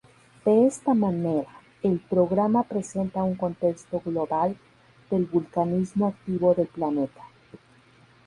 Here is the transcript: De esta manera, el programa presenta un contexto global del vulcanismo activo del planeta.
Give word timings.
De 0.43 0.65
esta 0.65 0.95
manera, 0.95 1.45
el 1.83 1.99
programa 1.99 2.63
presenta 2.63 3.21
un 3.21 3.35
contexto 3.35 4.01
global 4.03 4.57
del 5.11 5.25
vulcanismo 5.27 6.07
activo 6.07 6.55
del 6.55 6.65
planeta. 6.65 7.21